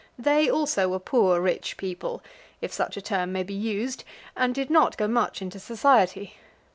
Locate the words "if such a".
2.59-3.03